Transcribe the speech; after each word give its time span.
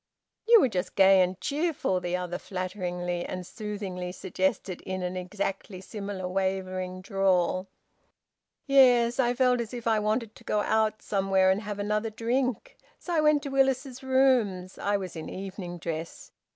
"You 0.47 0.59
were 0.59 0.67
just 0.67 0.95
gay 0.95 1.21
and 1.21 1.39
cheerful," 1.39 1.99
the 1.99 2.15
other 2.17 2.39
flatteringly 2.39 3.23
and 3.23 3.45
soothingly 3.45 4.11
suggested, 4.13 4.81
in 4.81 5.03
an 5.03 5.15
exactly 5.15 5.79
similar 5.79 6.27
wavering 6.27 7.01
drawl. 7.01 7.67
"Yes. 8.65 9.19
I 9.19 9.35
felt 9.35 9.61
as 9.61 9.75
if 9.75 9.85
I 9.85 9.99
wanted 9.99 10.33
to 10.33 10.43
go 10.43 10.61
out 10.61 11.03
somewhere 11.03 11.51
and 11.51 11.61
have 11.61 11.77
another 11.77 12.09
drink. 12.09 12.77
So 12.97 13.13
I 13.13 13.21
went 13.21 13.43
to 13.43 13.49
Willis's 13.49 14.01
Rooms. 14.01 14.79
I 14.79 14.97
was 14.97 15.15
in 15.15 15.29
evening 15.29 15.77
dress. 15.77 16.31